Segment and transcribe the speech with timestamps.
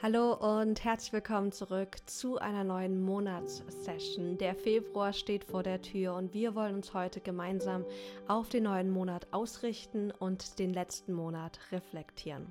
[0.00, 4.38] Hallo und herzlich willkommen zurück zu einer neuen Monatssession.
[4.38, 7.84] Der Februar steht vor der Tür und wir wollen uns heute gemeinsam
[8.28, 12.46] auf den neuen Monat ausrichten und den letzten Monat reflektieren.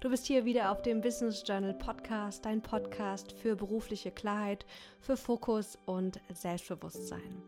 [0.00, 4.64] Du bist hier wieder auf dem Business Journal Podcast, dein Podcast für berufliche Klarheit,
[5.00, 7.42] für Fokus und Selbstbewusstsein.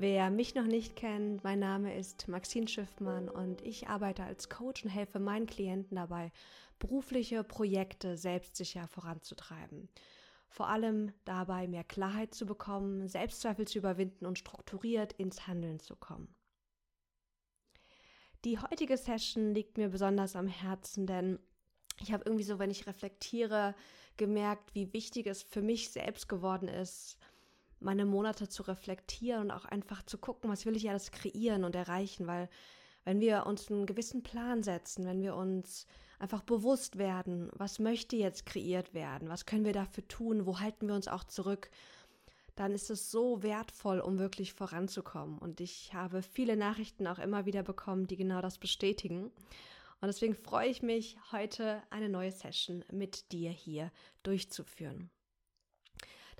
[0.00, 4.82] Wer mich noch nicht kennt, mein Name ist Maxine Schiffmann und ich arbeite als Coach
[4.82, 6.32] und helfe meinen Klienten dabei,
[6.78, 9.90] berufliche Projekte selbstsicher voranzutreiben.
[10.48, 15.96] Vor allem dabei mehr Klarheit zu bekommen, Selbstzweifel zu überwinden und strukturiert ins Handeln zu
[15.96, 16.34] kommen.
[18.46, 21.38] Die heutige Session liegt mir besonders am Herzen, denn
[22.00, 23.74] ich habe irgendwie so, wenn ich reflektiere,
[24.16, 27.18] gemerkt, wie wichtig es für mich selbst geworden ist,
[27.80, 31.74] meine Monate zu reflektieren und auch einfach zu gucken, was will ich alles kreieren und
[31.74, 32.48] erreichen, weil
[33.04, 35.86] wenn wir uns einen gewissen Plan setzen, wenn wir uns
[36.18, 40.86] einfach bewusst werden, was möchte jetzt kreiert werden, was können wir dafür tun, wo halten
[40.86, 41.70] wir uns auch zurück,
[42.56, 45.38] dann ist es so wertvoll, um wirklich voranzukommen.
[45.38, 49.30] Und ich habe viele Nachrichten auch immer wieder bekommen, die genau das bestätigen.
[50.02, 53.90] Und deswegen freue ich mich, heute eine neue Session mit dir hier
[54.22, 55.10] durchzuführen.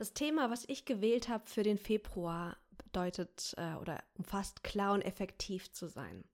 [0.01, 5.03] Das Thema, was ich gewählt habe für den Februar, bedeutet äh, oder umfasst klar und
[5.03, 6.25] effektiv zu sein.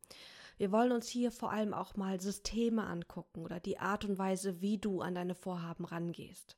[0.56, 4.61] Wir wollen uns hier vor allem auch mal Systeme angucken oder die Art und Weise,
[4.61, 6.56] wie du an deine Vorhaben rangehst.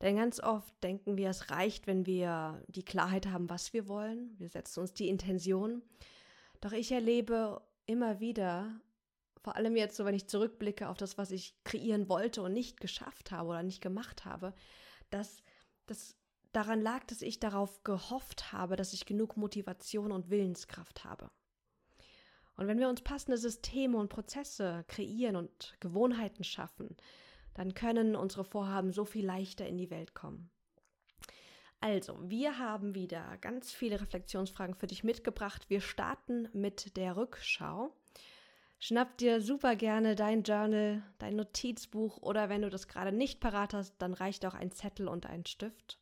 [0.00, 4.34] Denn ganz oft denken wir, es reicht, wenn wir die Klarheit haben, was wir wollen.
[4.36, 5.80] Wir setzen uns die Intention.
[6.60, 8.80] Doch ich erlebe immer wieder,
[9.44, 12.80] vor allem jetzt so, wenn ich zurückblicke auf das, was ich kreieren wollte und nicht
[12.80, 14.54] geschafft habe oder nicht gemacht habe,
[15.10, 15.44] dass
[15.86, 16.16] das
[16.52, 21.30] daran lag, dass ich darauf gehofft habe, dass ich genug Motivation und Willenskraft habe.
[22.56, 26.96] Und wenn wir uns passende Systeme und Prozesse kreieren und Gewohnheiten schaffen,
[27.54, 30.50] dann können unsere Vorhaben so viel leichter in die Welt kommen.
[31.80, 35.68] Also, wir haben wieder ganz viele Reflexionsfragen für dich mitgebracht.
[35.68, 37.94] Wir starten mit der Rückschau.
[38.78, 43.72] Schnapp dir super gerne dein Journal, dein Notizbuch oder wenn du das gerade nicht parat
[43.72, 45.98] hast, dann reicht auch ein Zettel und ein Stift.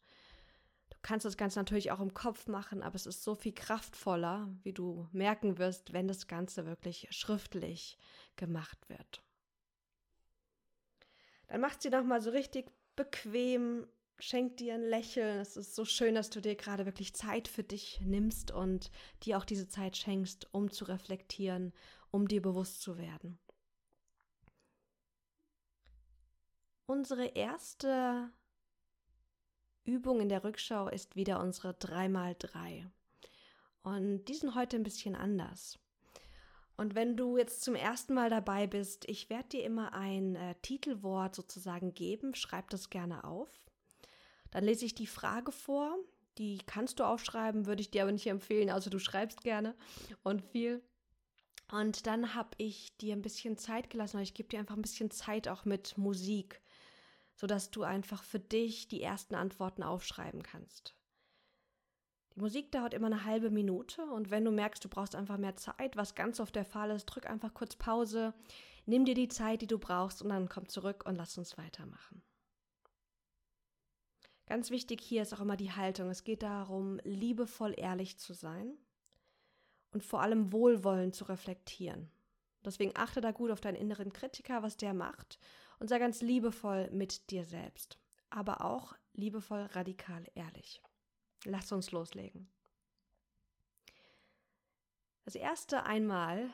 [0.91, 4.49] Du kannst das Ganze natürlich auch im Kopf machen, aber es ist so viel kraftvoller,
[4.63, 7.97] wie du merken wirst, wenn das Ganze wirklich schriftlich
[8.37, 9.23] gemacht wird.
[11.47, 13.87] Dann macht sie noch mal so richtig bequem,
[14.19, 15.39] schenk dir ein Lächeln.
[15.39, 18.91] Es ist so schön, dass du dir gerade wirklich Zeit für dich nimmst und
[19.23, 21.73] dir auch diese Zeit schenkst, um zu reflektieren
[22.15, 23.41] um dir bewusst zu werden.
[26.87, 28.31] Unsere erste
[29.83, 32.89] Übung in der Rückschau ist wieder unsere 3x3.
[33.83, 35.81] Und die sind heute ein bisschen anders.
[36.77, 40.55] Und wenn du jetzt zum ersten Mal dabei bist, ich werde dir immer ein äh,
[40.63, 42.37] Titelwort sozusagen geben.
[42.37, 43.51] Schreib das gerne auf.
[44.53, 45.97] Dann lese ich die Frage vor.
[46.39, 48.71] Die kannst du aufschreiben, würde ich dir aber nicht empfehlen.
[48.71, 49.75] Also du schreibst gerne
[50.23, 50.81] und viel.
[51.75, 55.11] Und dann habe ich dir ein bisschen Zeit gelassen, ich gebe dir einfach ein bisschen
[55.11, 56.61] Zeit auch mit Musik,
[57.35, 60.95] sodass du einfach für dich die ersten Antworten aufschreiben kannst.
[62.33, 65.57] Die Musik dauert immer eine halbe Minute und wenn du merkst, du brauchst einfach mehr
[65.57, 68.35] Zeit, was ganz oft der Fall ist, drück einfach kurz Pause,
[68.87, 72.23] nimm dir die Zeit, die du brauchst und dann komm zurück und lass uns weitermachen.
[74.47, 76.09] Ganz wichtig hier ist auch immer die Haltung.
[76.09, 78.79] Es geht darum, liebevoll ehrlich zu sein
[79.95, 82.11] und vor allem wohlwollend zu reflektieren.
[82.65, 85.39] Deswegen achte da gut auf deinen inneren Kritiker, was der macht
[85.79, 90.83] und sei ganz liebevoll mit dir selbst, aber auch liebevoll radikal ehrlich.
[91.45, 92.51] Lass uns loslegen.
[95.25, 96.51] Das erste einmal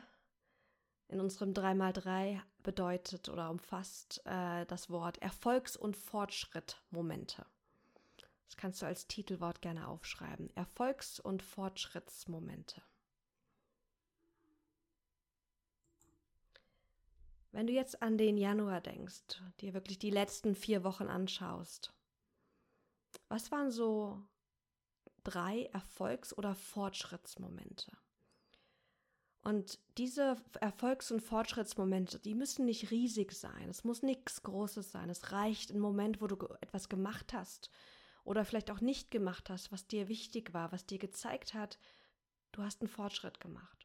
[1.09, 7.47] in unserem 3x3 bedeutet oder umfasst äh, das Wort Erfolgs- und Fortschrittmomente.
[8.47, 10.55] Das kannst du als Titelwort gerne aufschreiben.
[10.57, 12.83] Erfolgs- und Fortschrittsmomente.
[17.53, 21.93] Wenn du jetzt an den Januar denkst, dir wirklich die letzten vier Wochen anschaust,
[23.29, 24.23] was waren so
[25.25, 27.97] drei Erfolgs- oder Fortschrittsmomente?
[29.43, 33.71] Und diese Erfolgs- und Fortschrittsmomente, die müssen nicht riesig sein.
[33.71, 35.09] Es muss nichts Großes sein.
[35.09, 37.71] Es reicht ein Moment, wo du etwas gemacht hast
[38.23, 41.79] oder vielleicht auch nicht gemacht hast, was dir wichtig war, was dir gezeigt hat,
[42.53, 43.80] du hast einen Fortschritt gemacht.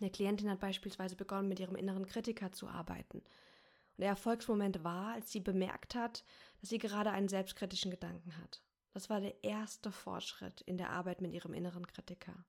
[0.00, 3.18] Eine Klientin hat beispielsweise begonnen, mit ihrem inneren Kritiker zu arbeiten.
[3.18, 6.24] Und der Erfolgsmoment war, als sie bemerkt hat,
[6.60, 8.62] dass sie gerade einen selbstkritischen Gedanken hat.
[8.92, 12.44] Das war der erste Fortschritt in der Arbeit mit ihrem inneren Kritiker.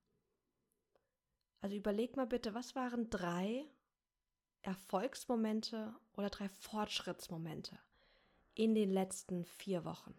[1.60, 3.64] Also überleg mal bitte, was waren drei
[4.62, 7.78] Erfolgsmomente oder drei Fortschrittsmomente
[8.54, 10.14] in den letzten vier Wochen?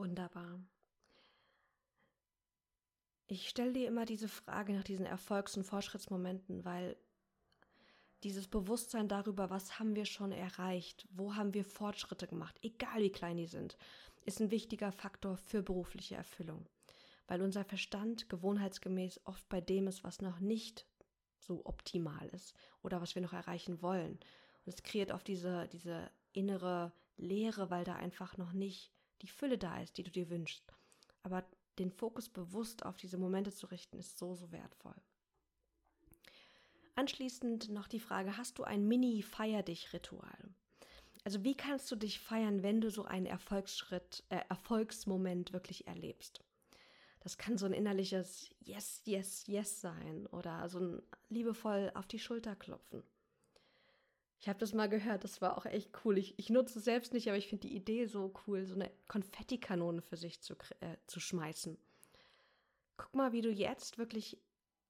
[0.00, 0.58] Wunderbar.
[3.26, 6.96] Ich stelle dir immer diese Frage nach diesen Erfolgs- und Fortschrittsmomenten, weil
[8.22, 13.12] dieses Bewusstsein darüber, was haben wir schon erreicht, wo haben wir Fortschritte gemacht, egal wie
[13.12, 13.76] klein die sind,
[14.24, 16.66] ist ein wichtiger Faktor für berufliche Erfüllung,
[17.26, 20.86] weil unser Verstand gewohnheitsgemäß oft bei dem ist, was noch nicht
[21.36, 24.12] so optimal ist oder was wir noch erreichen wollen.
[24.64, 29.58] Und es kreiert oft diese, diese innere Leere, weil da einfach noch nicht die Fülle
[29.58, 30.72] da ist, die du dir wünschst.
[31.22, 31.44] Aber
[31.78, 34.94] den Fokus bewusst auf diese Momente zu richten, ist so, so wertvoll.
[36.94, 40.54] Anschließend noch die Frage, hast du ein Mini-Feier dich-Ritual?
[41.24, 46.42] Also wie kannst du dich feiern, wenn du so einen Erfolgsschritt, äh, Erfolgsmoment wirklich erlebst?
[47.20, 52.18] Das kann so ein innerliches Yes, Yes, Yes sein oder so ein liebevoll auf die
[52.18, 53.02] Schulter klopfen.
[54.40, 56.16] Ich habe das mal gehört, das war auch echt cool.
[56.16, 58.90] Ich, ich nutze es selbst nicht, aber ich finde die Idee so cool, so eine
[59.06, 61.76] Konfettikanone für sich zu, äh, zu schmeißen.
[62.96, 64.38] Guck mal, wie du jetzt wirklich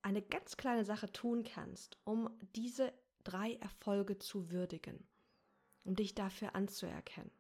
[0.03, 2.93] eine ganz kleine Sache tun kannst, um diese
[3.25, 5.05] drei Erfolge zu würdigen,
[5.83, 7.33] um dich dafür anzuerkennen.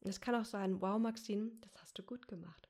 [0.00, 2.68] Es kann auch sein, wow, Maxine, das hast du gut gemacht.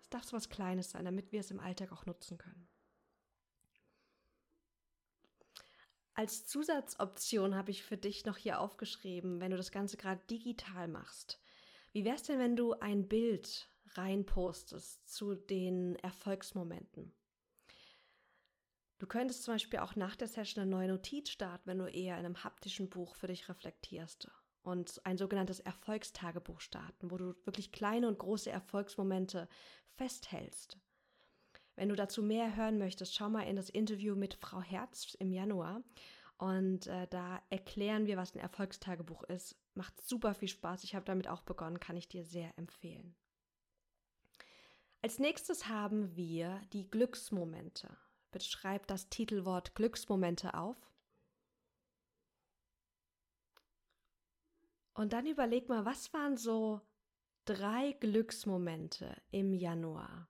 [0.00, 2.68] Es darf so was Kleines sein, damit wir es im Alltag auch nutzen können.
[6.18, 10.88] Als Zusatzoption habe ich für dich noch hier aufgeschrieben, wenn du das Ganze gerade digital
[10.88, 11.38] machst.
[11.92, 17.14] Wie wäre es denn, wenn du ein Bild reinpostest zu den Erfolgsmomenten?
[18.98, 22.18] Du könntest zum Beispiel auch nach der Session eine neue Notiz starten, wenn du eher
[22.18, 24.30] in einem haptischen Buch für dich reflektierst
[24.62, 29.50] und ein sogenanntes Erfolgstagebuch starten, wo du wirklich kleine und große Erfolgsmomente
[29.96, 30.78] festhältst.
[31.76, 35.30] Wenn du dazu mehr hören möchtest, schau mal in das Interview mit Frau Herz im
[35.30, 35.82] Januar.
[36.38, 39.56] Und äh, da erklären wir, was ein Erfolgstagebuch ist.
[39.74, 40.84] Macht super viel Spaß.
[40.84, 43.14] Ich habe damit auch begonnen, kann ich dir sehr empfehlen.
[45.02, 47.96] Als nächstes haben wir die Glücksmomente.
[48.32, 50.76] Bitte schreib das Titelwort Glücksmomente auf.
[54.94, 56.80] Und dann überleg mal, was waren so
[57.44, 60.28] drei Glücksmomente im Januar?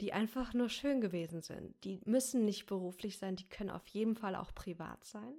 [0.00, 1.74] Die einfach nur schön gewesen sind.
[1.84, 5.34] Die müssen nicht beruflich sein, die können auf jeden Fall auch privat sein.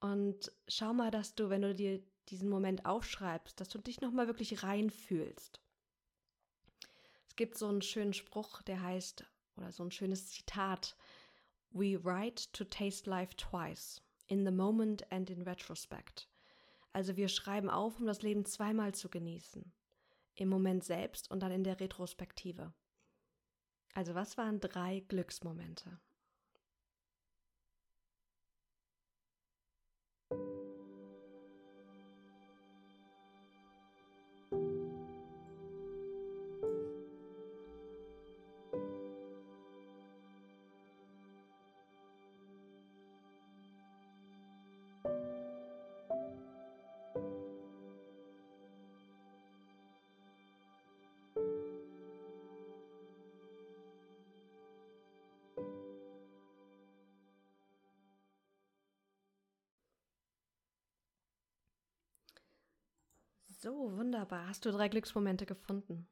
[0.00, 4.26] Und schau mal, dass du, wenn du dir diesen Moment aufschreibst, dass du dich nochmal
[4.26, 5.60] wirklich reinfühlst.
[7.28, 9.24] Es gibt so einen schönen Spruch, der heißt,
[9.56, 10.96] oder so ein schönes Zitat,
[11.70, 16.28] We write to taste life twice, in the moment and in retrospect.
[16.92, 19.72] Also wir schreiben auf, um das Leben zweimal zu genießen.
[20.34, 22.74] Im Moment selbst und dann in der Retrospektive.
[23.94, 25.98] Also was waren drei Glücksmomente?
[63.62, 64.48] So, wunderbar.
[64.48, 66.08] Hast du drei Glücksmomente gefunden?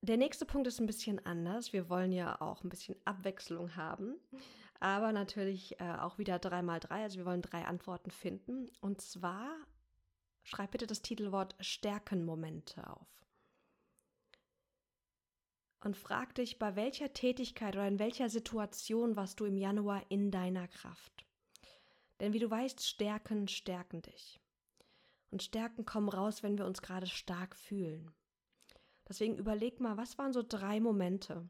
[0.00, 1.72] Der nächste Punkt ist ein bisschen anders.
[1.72, 4.16] Wir wollen ja auch ein bisschen Abwechslung haben,
[4.80, 7.04] aber natürlich äh, auch wieder drei mal drei.
[7.04, 8.72] Also wir wollen drei Antworten finden.
[8.80, 9.54] Und zwar
[10.42, 13.06] schreib bitte das Titelwort Stärkenmomente auf.
[15.84, 20.32] Und frag dich, bei welcher Tätigkeit oder in welcher Situation warst du im Januar in
[20.32, 21.24] deiner Kraft?
[22.18, 24.41] Denn wie du weißt, Stärken stärken dich.
[25.32, 28.12] Und Stärken kommen raus, wenn wir uns gerade stark fühlen.
[29.08, 31.48] Deswegen überleg mal, was waren so drei Momente,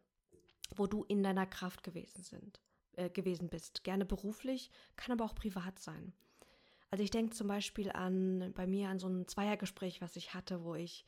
[0.76, 2.62] wo du in deiner Kraft gewesen sind,
[2.92, 3.84] äh, gewesen bist.
[3.84, 6.14] Gerne beruflich, kann aber auch privat sein.
[6.90, 10.62] Also ich denke zum Beispiel an bei mir an so ein Zweiergespräch, was ich hatte,
[10.62, 11.04] wo ich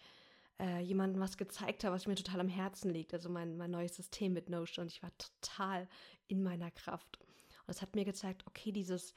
[0.58, 3.14] äh, jemandem was gezeigt habe, was mir total am Herzen liegt.
[3.14, 5.88] Also mein, mein neues System mit Notion und ich war total
[6.26, 7.18] in meiner Kraft.
[7.20, 9.14] Und es hat mir gezeigt, okay, dieses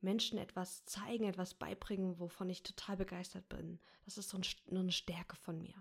[0.00, 3.78] Menschen etwas zeigen, etwas beibringen, wovon ich total begeistert bin.
[4.04, 4.40] Das ist so
[4.70, 5.74] eine Stärke von mir.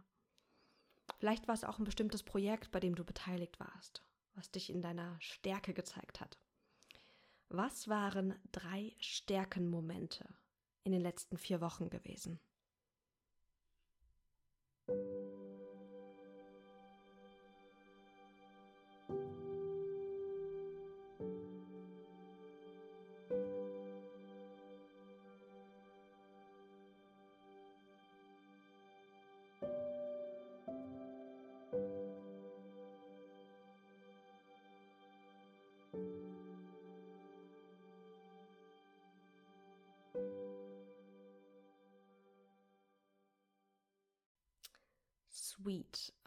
[1.18, 4.04] Vielleicht war es auch ein bestimmtes Projekt, bei dem du beteiligt warst,
[4.36, 6.38] was dich in deiner Stärke gezeigt hat.
[7.50, 10.28] Was waren drei Stärkenmomente
[10.84, 12.40] in den letzten vier Wochen gewesen?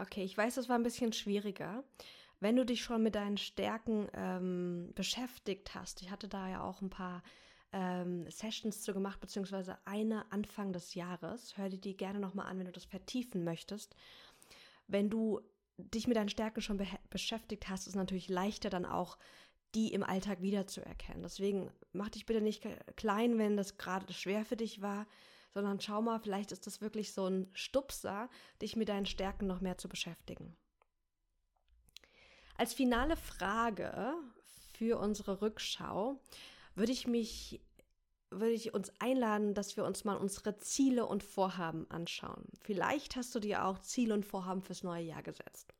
[0.02, 1.84] Okay, ich weiß, das war ein bisschen schwieriger.
[2.40, 6.82] Wenn du dich schon mit deinen Stärken ähm, beschäftigt hast, ich hatte da ja auch
[6.82, 7.22] ein paar
[7.72, 11.56] ähm, Sessions zu gemacht, beziehungsweise eine Anfang des Jahres.
[11.56, 13.94] Hör dir die gerne nochmal an, wenn du das vertiefen möchtest.
[14.88, 15.40] Wenn du
[15.78, 19.18] dich mit deinen Stärken schon be beschäftigt hast, ist es natürlich leichter dann auch,
[19.76, 21.22] die im Alltag wiederzuerkennen.
[21.22, 22.66] Deswegen mach dich bitte nicht
[22.96, 25.06] klein, wenn das gerade schwer für dich war,
[25.54, 28.28] sondern schau mal, vielleicht ist das wirklich so ein Stupser,
[28.60, 30.56] dich mit deinen Stärken noch mehr zu beschäftigen.
[32.56, 34.14] Als finale Frage
[34.72, 36.20] für unsere Rückschau
[36.74, 37.60] würde ich mich
[38.30, 42.46] würde ich uns einladen, dass wir uns mal unsere Ziele und Vorhaben anschauen.
[42.62, 45.74] Vielleicht hast du dir auch Ziele und Vorhaben fürs neue Jahr gesetzt.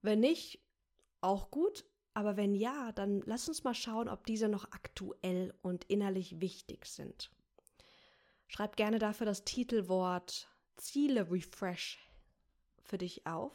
[0.00, 0.60] Wenn nicht,
[1.20, 1.84] auch gut,
[2.14, 6.86] aber wenn ja, dann lass uns mal schauen, ob diese noch aktuell und innerlich wichtig
[6.86, 7.30] sind.
[8.48, 11.98] Schreib gerne dafür das Titelwort Ziele Refresh
[12.82, 13.52] für dich auf.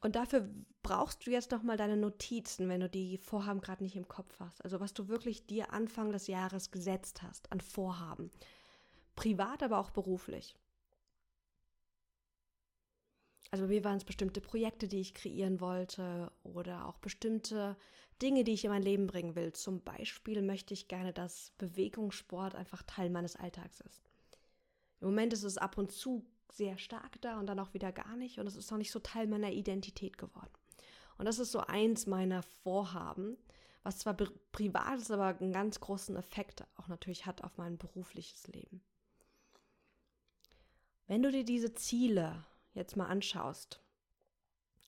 [0.00, 0.48] Und dafür
[0.82, 4.64] brauchst du jetzt nochmal deine Notizen, wenn du die Vorhaben gerade nicht im Kopf hast.
[4.64, 8.30] Also was du wirklich dir Anfang des Jahres gesetzt hast an Vorhaben.
[9.14, 10.56] Privat, aber auch beruflich.
[13.50, 17.76] Also bei mir waren es bestimmte Projekte, die ich kreieren wollte oder auch bestimmte
[18.22, 19.52] Dinge, die ich in mein Leben bringen will.
[19.52, 24.02] Zum Beispiel möchte ich gerne, dass Bewegungssport einfach Teil meines Alltags ist.
[25.00, 28.16] Im Moment ist es ab und zu sehr stark da und dann auch wieder gar
[28.16, 30.50] nicht und es ist noch nicht so Teil meiner Identität geworden.
[31.16, 33.36] Und das ist so eins meiner Vorhaben,
[33.82, 38.46] was zwar privat ist, aber einen ganz großen Effekt auch natürlich hat auf mein berufliches
[38.48, 38.82] Leben.
[41.06, 43.82] Wenn du dir diese Ziele jetzt mal anschaust,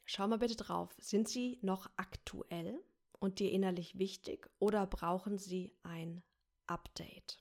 [0.04, 2.82] schau mal bitte drauf, sind sie noch aktuell
[3.18, 6.22] und dir innerlich wichtig oder brauchen sie ein
[6.66, 7.38] Update?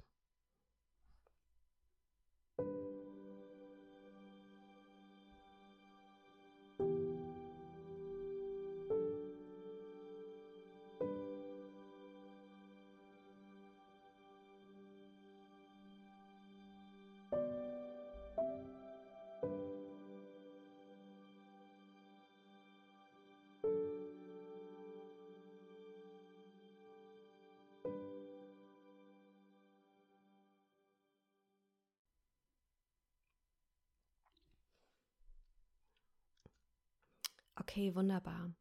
[37.62, 38.52] Okay, wunderbar.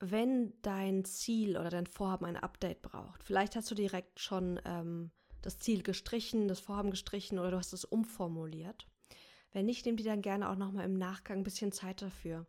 [0.00, 5.10] Wenn dein Ziel oder dein Vorhaben ein Update braucht, vielleicht hast du direkt schon ähm,
[5.42, 8.86] das Ziel gestrichen, das Vorhaben gestrichen oder du hast es umformuliert.
[9.52, 12.46] Wenn nicht, nimm dir dann gerne auch nochmal im Nachgang ein bisschen Zeit dafür.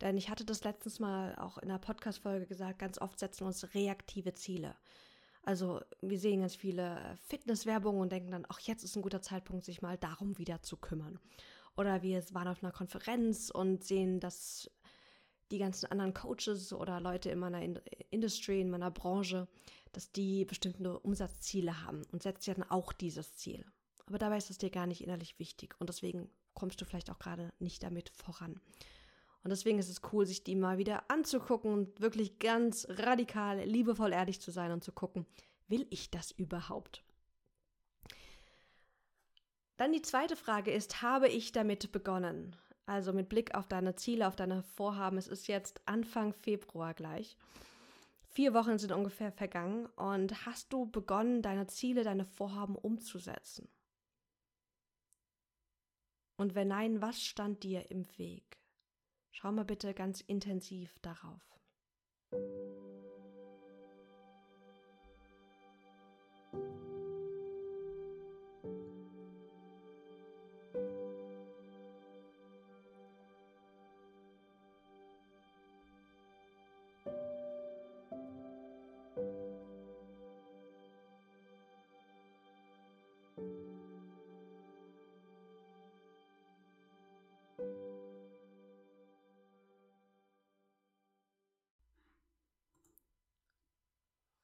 [0.00, 3.46] Denn ich hatte das letztens mal auch in einer Podcast-Folge gesagt, ganz oft setzen wir
[3.48, 4.76] uns reaktive Ziele.
[5.42, 9.64] Also wir sehen ganz viele Fitnesswerbungen und denken dann, ach, jetzt ist ein guter Zeitpunkt,
[9.64, 11.18] sich mal darum wieder zu kümmern.
[11.76, 14.70] Oder wir waren auf einer Konferenz und sehen, dass
[15.50, 17.62] die ganzen anderen Coaches oder Leute in meiner
[18.10, 19.48] Industrie, in meiner Branche,
[19.92, 23.64] dass die bestimmte Umsatzziele haben und setzt ja dann auch dieses Ziel.
[24.06, 27.18] Aber dabei ist es dir gar nicht innerlich wichtig und deswegen kommst du vielleicht auch
[27.18, 28.60] gerade nicht damit voran.
[29.44, 34.12] Und deswegen ist es cool, sich die mal wieder anzugucken und wirklich ganz radikal, liebevoll
[34.12, 35.26] ehrlich zu sein und zu gucken,
[35.68, 37.02] will ich das überhaupt?
[39.76, 42.56] Dann die zweite Frage ist, habe ich damit begonnen?
[42.86, 45.16] Also mit Blick auf deine Ziele, auf deine Vorhaben.
[45.16, 47.36] Es ist jetzt Anfang Februar gleich.
[48.24, 53.68] Vier Wochen sind ungefähr vergangen und hast du begonnen, deine Ziele, deine Vorhaben umzusetzen?
[56.36, 58.58] Und wenn nein, was stand dir im Weg?
[59.32, 61.52] Schau mal bitte ganz intensiv darauf.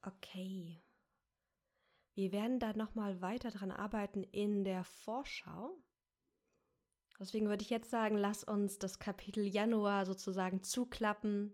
[0.09, 0.83] Okay.
[2.15, 5.77] Wir werden da nochmal weiter dran arbeiten in der Vorschau.
[7.21, 11.53] Deswegen würde ich jetzt sagen, lass uns das Kapitel Januar sozusagen zuklappen.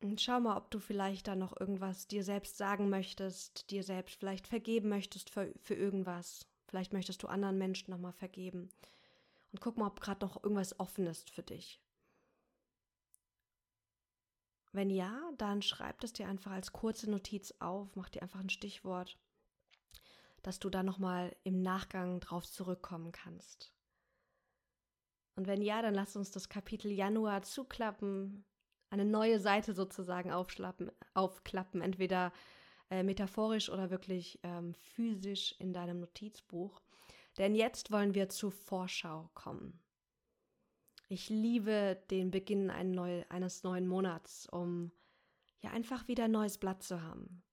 [0.00, 4.16] Und schau mal, ob du vielleicht da noch irgendwas dir selbst sagen möchtest, dir selbst
[4.18, 6.46] vielleicht vergeben möchtest für, für irgendwas.
[6.66, 8.70] Vielleicht möchtest du anderen Menschen nochmal vergeben.
[9.52, 11.83] Und guck mal, ob gerade noch irgendwas offen ist für dich.
[14.74, 18.50] Wenn ja, dann schreib es dir einfach als kurze Notiz auf, mach dir einfach ein
[18.50, 19.16] Stichwort,
[20.42, 23.72] dass du da nochmal im Nachgang drauf zurückkommen kannst.
[25.36, 28.44] Und wenn ja, dann lass uns das Kapitel Januar zuklappen,
[28.90, 32.32] eine neue Seite sozusagen aufschlappen, aufklappen, entweder
[32.90, 36.80] äh, metaphorisch oder wirklich ähm, physisch in deinem Notizbuch.
[37.38, 39.83] Denn jetzt wollen wir zur Vorschau kommen.
[41.14, 44.90] Ich liebe den Beginn neu, eines neuen Monats, um
[45.60, 47.44] ja einfach wieder ein neues Blatt zu haben.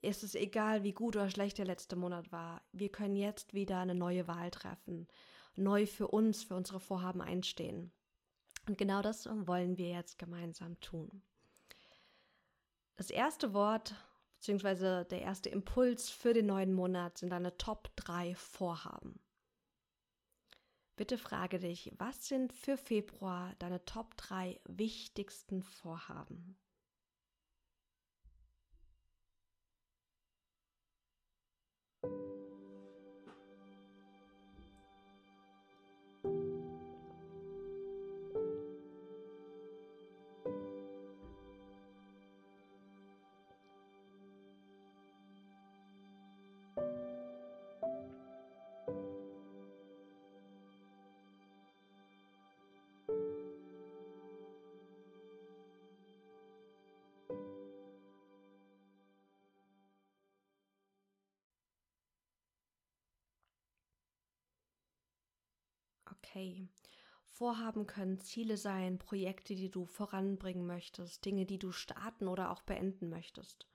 [0.00, 2.62] Es ist egal, wie gut oder schlecht der letzte Monat war.
[2.72, 5.06] Wir können jetzt wieder eine neue Wahl treffen,
[5.54, 7.92] neu für uns, für unsere Vorhaben einstehen.
[8.66, 11.22] Und genau das wollen wir jetzt gemeinsam tun.
[12.96, 13.94] Das erste Wort
[14.36, 19.20] beziehungsweise der erste Impuls für den neuen Monat sind deine Top 3 Vorhaben.
[21.00, 26.58] Bitte frage dich, was sind für Februar deine Top 3 wichtigsten Vorhaben?
[66.12, 66.68] Okay.
[67.26, 72.62] Vorhaben können Ziele sein, Projekte, die du voranbringen möchtest, Dinge, die du starten oder auch
[72.62, 73.66] beenden möchtest.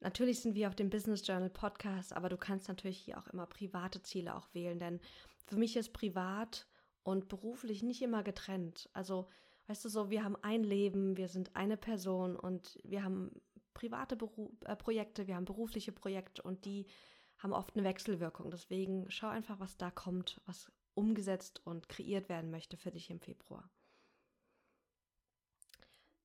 [0.00, 3.46] Natürlich sind wir auf dem Business Journal Podcast, aber du kannst natürlich hier auch immer
[3.46, 5.00] private Ziele auch wählen, denn
[5.46, 6.66] für mich ist privat
[7.02, 8.88] und beruflich nicht immer getrennt.
[8.92, 9.28] Also,
[9.66, 13.30] weißt du so, wir haben ein Leben, wir sind eine Person und wir haben
[13.74, 16.86] private Beru äh, Projekte, wir haben berufliche Projekte und die
[17.38, 18.50] haben oft eine Wechselwirkung.
[18.50, 23.20] Deswegen schau einfach, was da kommt, was umgesetzt und kreiert werden möchte für dich im
[23.20, 23.70] Februar.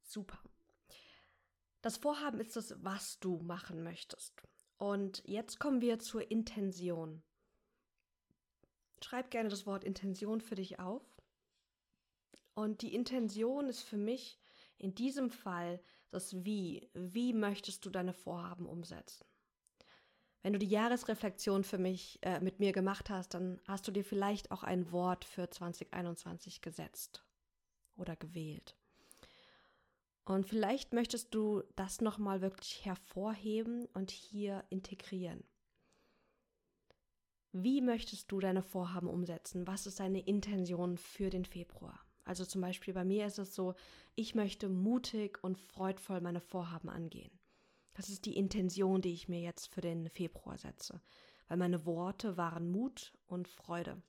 [0.01, 0.39] Super.
[1.81, 4.41] Das Vorhaben ist das, was du machen möchtest.
[4.77, 7.23] Und jetzt kommen wir zur Intention.
[9.03, 11.03] Schreib gerne das Wort Intention für dich auf.
[12.55, 14.39] Und die Intention ist für mich
[14.77, 16.89] in diesem Fall das Wie.
[16.93, 19.25] Wie möchtest du deine Vorhaben umsetzen?
[20.43, 24.03] Wenn du die Jahresreflexion für mich äh, mit mir gemacht hast, dann hast du dir
[24.03, 27.23] vielleicht auch ein Wort für 2021 gesetzt
[27.95, 28.75] oder gewählt.
[30.25, 35.43] Und vielleicht möchtest du das nochmal wirklich hervorheben und hier integrieren.
[37.53, 39.65] Wie möchtest du deine Vorhaben umsetzen?
[39.65, 41.99] Was ist deine Intention für den Februar?
[42.25, 43.73] Also zum Beispiel bei mir ist es so,
[44.15, 47.31] ich möchte mutig und freudvoll meine Vorhaben angehen.
[47.97, 51.01] Das ist die Intention, die ich mir jetzt für den Februar setze,
[51.47, 53.99] weil meine Worte waren Mut und Freude.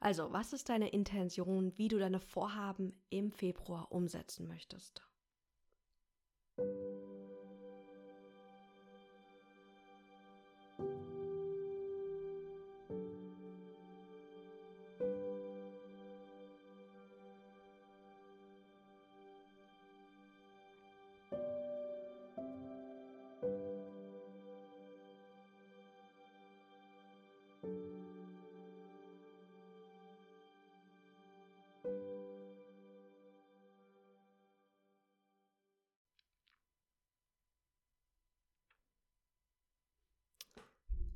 [0.00, 5.02] Also, was ist deine Intention, wie du deine Vorhaben im Februar umsetzen möchtest?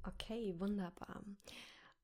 [0.07, 1.23] Okay, wunderbar.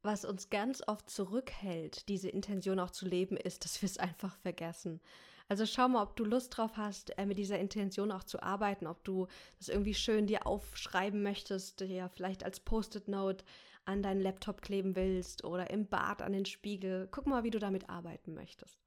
[0.03, 4.37] Was uns ganz oft zurückhält, diese Intention auch zu leben, ist, dass wir es einfach
[4.37, 5.01] vergessen.
[5.49, 8.87] Also schau mal, ob du Lust drauf hast, äh, mit dieser Intention auch zu arbeiten,
[8.87, 9.27] ob du
[9.59, 13.45] das irgendwie schön dir aufschreiben möchtest, ja vielleicht als Post-it-Note
[13.85, 17.09] an deinen Laptop kleben willst oder im Bad an den Spiegel.
[17.11, 18.79] Guck mal, wie du damit arbeiten möchtest.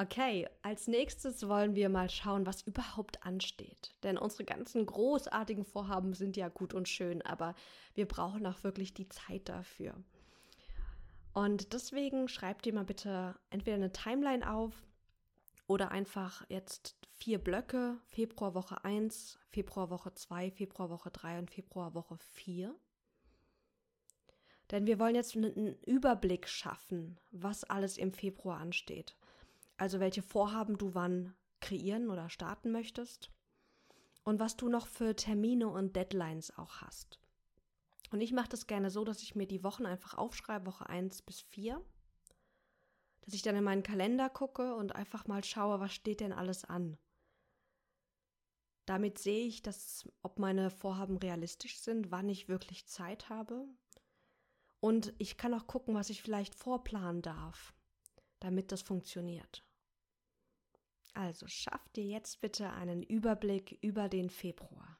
[0.00, 3.96] Okay, als nächstes wollen wir mal schauen, was überhaupt ansteht.
[4.04, 7.56] Denn unsere ganzen großartigen Vorhaben sind ja gut und schön, aber
[7.94, 9.94] wir brauchen auch wirklich die Zeit dafür.
[11.32, 14.72] Und deswegen schreib dir mal bitte entweder eine Timeline auf
[15.66, 22.74] Oder einfach jetzt vier Blöcke, Februarwoche 1, Februarwoche 2, Februarwoche 3 und Februarwoche 4.
[24.70, 29.16] Denn wir wollen jetzt einen Überblick schaffen, was alles im Februar ansteht.
[29.76, 33.30] Also welche Vorhaben du wann kreieren oder starten möchtest
[34.24, 37.18] und was du noch für Termine und Deadlines auch hast.
[38.10, 41.22] Und ich mache das gerne so, dass ich mir die Wochen einfach aufschreibe, Woche 1
[41.22, 41.82] bis 4
[43.28, 46.64] dass ich dann in meinen Kalender gucke und einfach mal schaue, was steht denn alles
[46.64, 46.96] an.
[48.86, 53.66] Damit sehe ich, dass, ob meine Vorhaben realistisch sind, wann ich wirklich Zeit habe.
[54.80, 57.74] Und ich kann auch gucken, was ich vielleicht vorplanen darf,
[58.40, 59.64] damit das funktioniert.
[61.14, 64.97] Also schaff dir jetzt bitte einen Überblick über den Februar.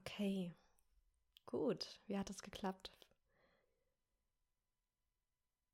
[0.00, 0.54] Okay,
[1.46, 2.00] gut.
[2.06, 2.90] Wie hat es geklappt?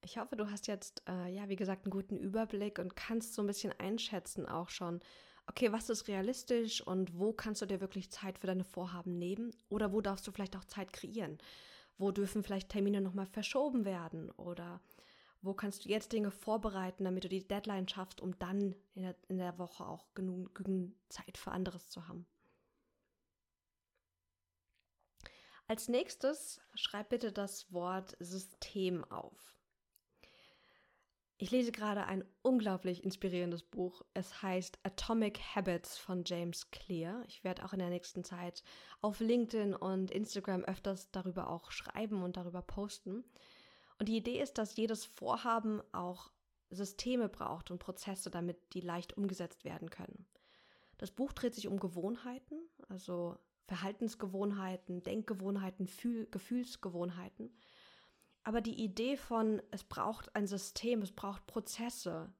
[0.02, 3.42] Ich hoffe, du hast jetzt, äh, ja, wie gesagt, einen guten Überblick und kannst so
[3.42, 5.00] ein bisschen einschätzen auch schon,
[5.46, 9.54] okay, was ist realistisch und wo kannst du dir wirklich Zeit für deine Vorhaben nehmen
[9.68, 11.38] oder wo darfst du vielleicht auch Zeit kreieren?
[11.98, 14.80] Wo dürfen vielleicht Termine nochmal verschoben werden oder
[15.42, 19.16] wo kannst du jetzt Dinge vorbereiten, damit du die Deadline schaffst, um dann in der,
[19.28, 20.62] in der Woche auch genug
[21.08, 22.26] Zeit für anderes zu haben?
[25.66, 29.54] Als nächstes schreib bitte das Wort System auf.
[31.38, 34.02] Ich lese gerade ein unglaublich inspirierendes Buch.
[34.12, 37.24] Es heißt Atomic Habits von James Clear.
[37.28, 38.62] Ich werde auch in der nächsten Zeit
[39.00, 43.24] auf LinkedIn und Instagram öfters darüber auch schreiben und darüber posten.
[43.98, 46.30] Und die Idee ist, dass jedes Vorhaben auch
[46.70, 50.26] Systeme braucht und Prozesse, damit die leicht umgesetzt werden können.
[50.98, 57.50] Das Buch dreht sich um Gewohnheiten, also Verhaltensgewohnheiten, Denkgewohnheiten, Fühl Gefühlsgewohnheiten.
[58.42, 62.32] Aber die Idee von, es braucht ein System, es braucht Prozesse,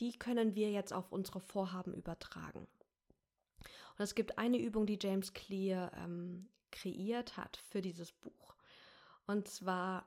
[0.00, 2.66] die können wir jetzt auf unsere Vorhaben übertragen.
[3.96, 8.56] Und es gibt eine Übung, die James Clear ähm, kreiert hat für dieses Buch.
[9.26, 10.04] Und zwar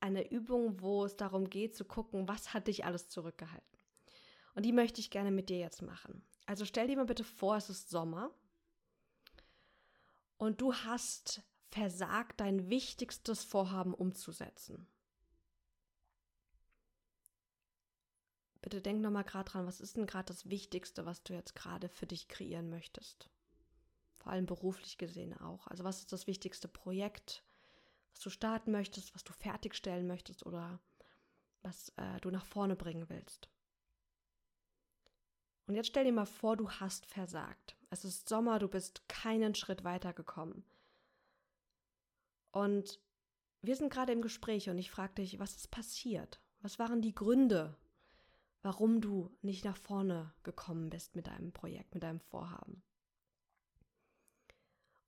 [0.00, 3.78] eine Übung, wo es darum geht zu gucken, was hat dich alles zurückgehalten.
[4.54, 6.24] Und die möchte ich gerne mit dir jetzt machen.
[6.46, 8.34] Also stell dir mal bitte vor, es ist Sommer
[10.40, 14.88] und du hast versagt, dein wichtigstes Vorhaben umzusetzen.
[18.62, 21.90] Bitte denk nochmal gerade dran, was ist denn gerade das Wichtigste, was du jetzt gerade
[21.90, 23.28] für dich kreieren möchtest?
[24.16, 25.66] Vor allem beruflich gesehen auch.
[25.66, 27.44] Also was ist das wichtigste Projekt,
[28.12, 30.80] was du starten möchtest, was du fertigstellen möchtest oder
[31.60, 33.50] was äh, du nach vorne bringen willst?
[35.66, 37.76] Und jetzt stell dir mal vor, du hast versagt.
[37.90, 40.64] Es ist Sommer, du bist keinen Schritt weitergekommen.
[42.52, 43.00] Und
[43.62, 46.40] wir sind gerade im Gespräch und ich frage dich, was ist passiert?
[46.62, 47.76] Was waren die Gründe,
[48.62, 52.82] warum du nicht nach vorne gekommen bist mit deinem Projekt, mit deinem Vorhaben?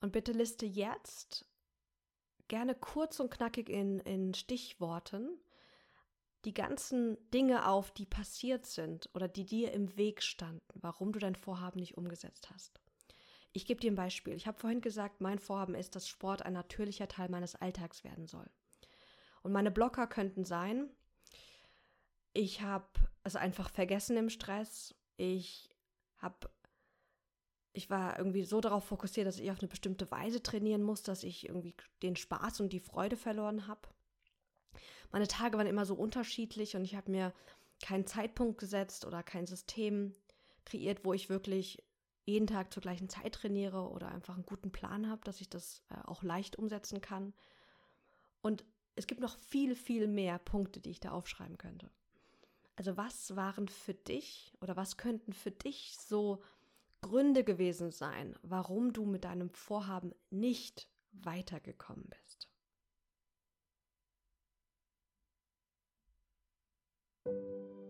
[0.01, 1.47] Und bitte liste jetzt
[2.49, 5.39] gerne kurz und knackig in, in Stichworten
[6.45, 11.19] die ganzen Dinge auf, die passiert sind oder die dir im Weg standen, warum du
[11.19, 12.81] dein Vorhaben nicht umgesetzt hast.
[13.53, 14.35] Ich gebe dir ein Beispiel.
[14.35, 18.27] Ich habe vorhin gesagt, mein Vorhaben ist, dass Sport ein natürlicher Teil meines Alltags werden
[18.27, 18.49] soll.
[19.43, 20.89] Und meine Blocker könnten sein,
[22.33, 22.87] ich habe
[23.25, 24.95] es einfach vergessen im Stress.
[25.17, 25.69] Ich
[26.19, 26.51] habe
[27.75, 31.23] ich war irgendwie so darauf fokussiert, dass ich auf eine bestimmte Weise trainieren muss, dass
[31.23, 33.89] ich irgendwie den Spaß und die Freude verloren habe
[35.11, 37.33] meine Tage waren immer so unterschiedlich und ich habe mir
[37.83, 40.13] keinen Zeitpunkt gesetzt oder kein System
[40.65, 41.83] kreiert, wo ich wirklich
[42.25, 45.83] jeden Tag zur gleichen Zeit trainiere oder einfach einen guten Plan habe, dass ich das
[45.91, 47.33] äh, auch leicht umsetzen kann.
[48.43, 51.91] Und es gibt noch viel, viel mehr Punkte, die ich da aufschreiben könnte.
[52.77, 56.43] Also was waren für dich oder was könnten für dich so
[57.01, 62.52] Gründe gewesen sein, warum du mit deinem Vorhaben nicht weitergekommen bist?
[67.25, 67.82] Thank you.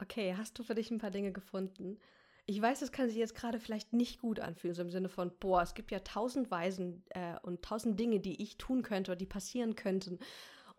[0.00, 1.98] Okay, hast du für dich ein paar Dinge gefunden?
[2.46, 5.30] Ich weiß, es kann sich jetzt gerade vielleicht nicht gut anfühlen, so im Sinne von,
[5.38, 9.16] boah, es gibt ja tausend Weisen äh, und tausend Dinge, die ich tun könnte oder
[9.16, 10.18] die passieren könnten,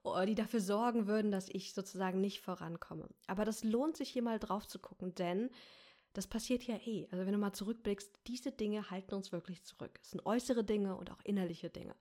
[0.03, 3.07] oh, die dafür sorgen würden, dass ich sozusagen nicht vorankomme.
[3.27, 5.49] Aber das lohnt sich hier mal drauf zu gucken, denn
[6.13, 7.07] das passiert ja eh.
[7.11, 9.99] Also wenn du mal zurückblickst, diese Dinge halten uns wirklich zurück.
[10.01, 11.95] Es sind äußere Dinge und auch innerliche Dinge.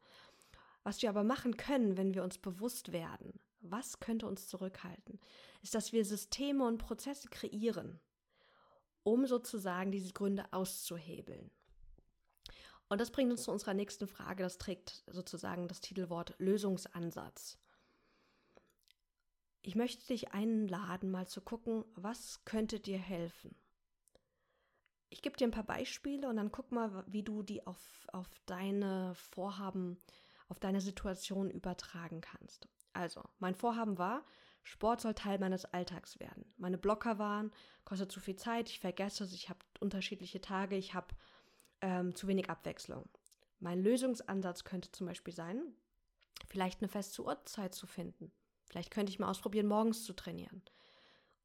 [0.83, 5.21] Was wir aber machen können, wenn wir uns bewusst werden, was könnte uns zurückhalten,
[5.63, 8.01] ist, dass wir Systeme und Prozesse kreieren,
[9.03, 11.51] um sozusagen diese Gründe auszuhebeln.
[12.89, 14.43] Und das bringt uns zu unserer nächsten Frage.
[14.43, 17.57] Das trägt sozusagen das Titelwort Lösungsansatz.
[19.63, 23.55] Ich möchte dich einladen, mal zu gucken, was könnte dir helfen.
[25.09, 28.29] Ich gebe dir ein paar Beispiele und dann guck mal, wie du die auf, auf
[28.47, 30.01] deine Vorhaben,
[30.49, 32.69] auf deine Situation übertragen kannst.
[33.01, 34.27] Also, mein Vorhaben war,
[34.63, 36.45] Sport soll Teil meines Alltags werden.
[36.59, 37.51] Meine Blocker waren,
[37.87, 41.15] kostet zu viel Zeit, ich vergesse es, ich habe unterschiedliche Tage, ich habe
[41.81, 43.09] ähm, zu wenig Abwechslung.
[43.59, 45.63] Mein Lösungsansatz könnte zum Beispiel sein,
[46.47, 48.33] vielleicht eine feste Uhrzeit zu finden.
[48.67, 50.63] Vielleicht könnte ich mal ausprobieren, morgens zu trainieren.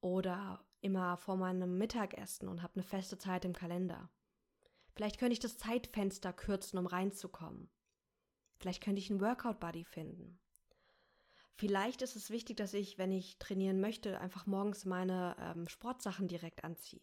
[0.02, 4.10] Oder immer vor meinem Mittagessen und habe eine feste Zeit im Kalender.
[4.94, 7.70] Vielleicht könnte ich das Zeitfenster kürzen, um reinzukommen.
[8.58, 10.38] Vielleicht könnte ich einen Workout-Buddy finden.
[11.58, 16.28] Vielleicht ist es wichtig, dass ich, wenn ich trainieren möchte, einfach morgens meine ähm, Sportsachen
[16.28, 17.02] direkt anziehe.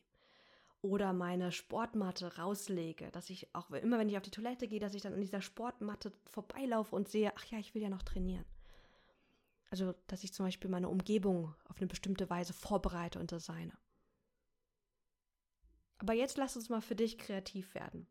[0.82, 4.94] Oder meine Sportmatte rauslege, dass ich auch immer, wenn ich auf die Toilette gehe, dass
[4.94, 8.44] ich dann an dieser Sportmatte vorbeilaufe und sehe, ach ja, ich will ja noch trainieren.
[9.70, 13.72] Also, dass ich zum Beispiel meine Umgebung auf eine bestimmte Weise vorbereite und designe.
[15.96, 18.06] Aber jetzt lass uns mal für dich kreativ werden.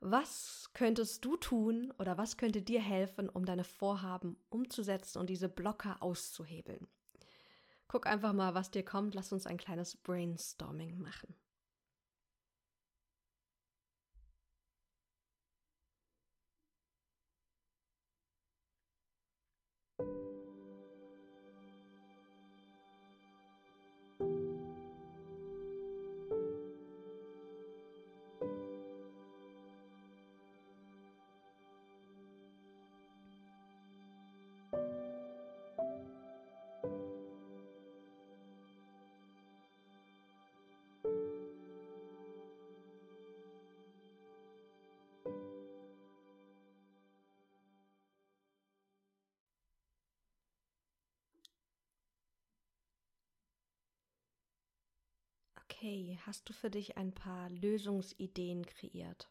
[0.00, 5.48] Was könntest du tun oder was könnte dir helfen, um deine Vorhaben umzusetzen und diese
[5.48, 6.86] Blocker auszuhebeln?
[7.88, 9.14] Guck einfach mal, was dir kommt.
[9.14, 11.34] Lass uns ein kleines Brainstorming machen.
[55.88, 59.26] Okay, hast du für dich ein paar Lösungsideen kreiert?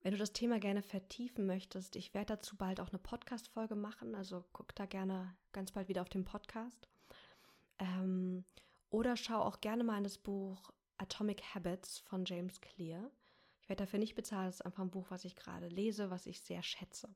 [0.00, 4.16] Wenn du das Thema gerne vertiefen möchtest, ich werde dazu bald auch eine Podcast-Folge machen,
[4.16, 6.88] also guck da gerne ganz bald wieder auf den Podcast.
[7.78, 8.44] Ähm,
[8.88, 13.12] oder schau auch gerne mal in das Buch Atomic Habits von James Clear.
[13.60, 16.26] Ich werde dafür nicht bezahlt, es ist einfach ein Buch, was ich gerade lese, was
[16.26, 17.14] ich sehr schätze.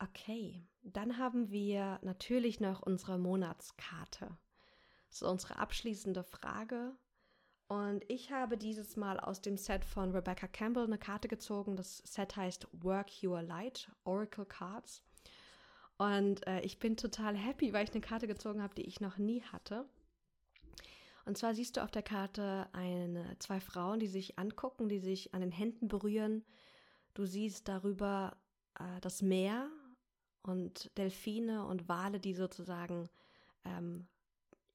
[0.00, 4.36] Okay, dann haben wir natürlich noch unsere Monatskarte.
[5.08, 6.96] Das ist unsere abschließende Frage.
[7.68, 11.76] Und ich habe dieses Mal aus dem Set von Rebecca Campbell eine Karte gezogen.
[11.76, 15.02] Das Set heißt Work Your Light, Oracle Cards.
[15.98, 19.18] Und äh, ich bin total happy, weil ich eine Karte gezogen habe, die ich noch
[19.18, 19.84] nie hatte.
[21.26, 25.34] Und zwar siehst du auf der Karte eine, zwei Frauen, die sich angucken, die sich
[25.34, 26.42] an den Händen berühren.
[27.12, 28.38] Du siehst darüber
[28.78, 29.68] äh, das Meer
[30.42, 33.10] und Delfine und Wale, die sozusagen
[33.66, 34.08] ähm,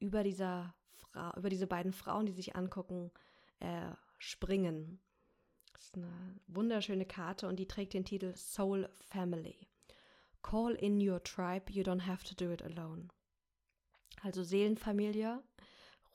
[0.03, 3.11] über dieser Frau, über diese beiden Frauen, die sich angucken,
[3.59, 4.99] äh, springen.
[5.71, 9.69] Das ist eine wunderschöne Karte und die trägt den Titel Soul Family.
[10.41, 13.07] Call in your tribe, you don't have to do it alone.
[14.21, 15.41] Also Seelenfamilie,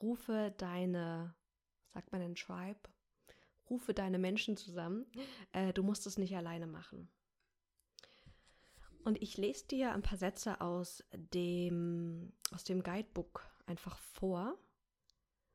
[0.03, 1.35] rufe deine,
[1.95, 2.81] sagt man in Tribe,
[3.71, 5.07] rufe deine Menschen zusammen.
[5.53, 7.11] Äh, du musst es nicht alleine machen.
[9.05, 14.59] Und ich lese dir ein paar Sätze aus dem, aus dem Guidebook einfach vor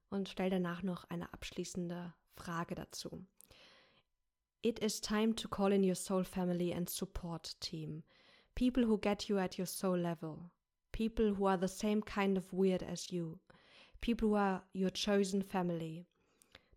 [0.09, 3.25] und stell danach noch eine abschließende Frage dazu.
[4.61, 8.03] It is time to call in your soul family and support team.
[8.55, 10.51] People who get you at your soul level.
[10.93, 13.39] People who are the same kind of weird as you.
[13.99, 16.05] People who are your chosen family.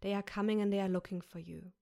[0.01, 1.72] They are coming and they are looking for you.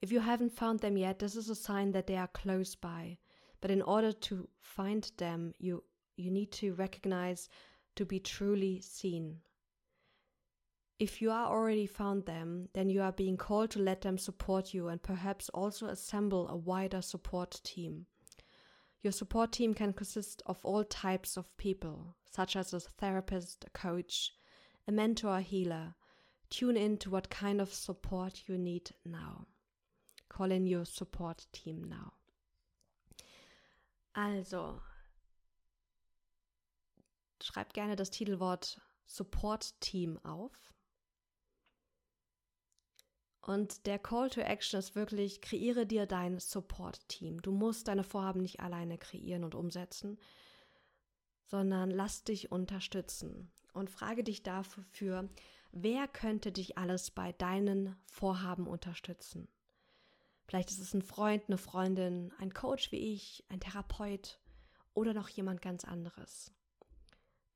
[0.00, 3.18] If you haven't found them yet, this is a sign that they are close by.
[3.60, 5.82] But in order to find them, you
[6.16, 7.48] you need to recognize
[7.96, 9.40] to be truly seen.
[10.98, 14.72] If you are already found them, then you are being called to let them support
[14.72, 18.06] you and perhaps also assemble a wider support team.
[19.02, 23.70] Your support team can consist of all types of people, such as a therapist, a
[23.70, 24.32] coach,
[24.88, 25.94] a mentor, a healer.
[26.48, 29.46] Tune in to what kind of support you need now.
[30.30, 32.14] Call in your support team now.
[34.16, 34.80] Also,
[37.46, 40.74] schreib gerne das Titelwort Support Team auf.
[43.46, 47.40] Und der Call to Action ist wirklich, kreiere dir dein Support-Team.
[47.42, 50.18] Du musst deine Vorhaben nicht alleine kreieren und umsetzen,
[51.44, 55.28] sondern lass dich unterstützen und frage dich dafür,
[55.70, 59.46] wer könnte dich alles bei deinen Vorhaben unterstützen?
[60.48, 64.40] Vielleicht ist es ein Freund, eine Freundin, ein Coach wie ich, ein Therapeut
[64.92, 66.55] oder noch jemand ganz anderes.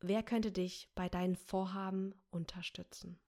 [0.02, 3.18] Wer könnte dich bei deinen Vorhaben unterstützen?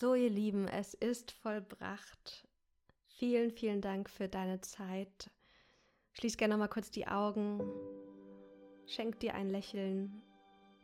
[0.00, 2.46] So, ihr Lieben, es ist vollbracht.
[3.08, 5.28] Vielen, vielen Dank für deine Zeit.
[6.12, 7.60] Schließ gerne mal kurz die Augen.
[8.86, 10.22] Schenk dir ein Lächeln.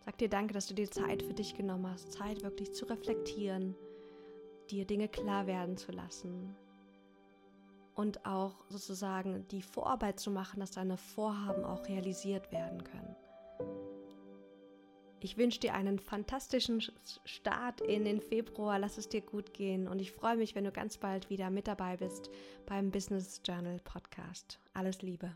[0.05, 2.11] Sag dir Danke, dass du dir Zeit für dich genommen hast.
[2.11, 3.77] Zeit wirklich zu reflektieren,
[4.69, 6.57] dir Dinge klar werden zu lassen.
[7.95, 13.15] Und auch sozusagen die Vorarbeit zu machen, dass deine Vorhaben auch realisiert werden können.
[15.25, 16.83] Ich wünsche dir einen fantastischen
[17.25, 18.79] Start in den Februar.
[18.79, 21.67] Lass es dir gut gehen und ich freue mich, wenn du ganz bald wieder mit
[21.67, 22.29] dabei bist
[22.67, 24.59] beim Business Journal Podcast.
[24.75, 25.35] Alles Liebe.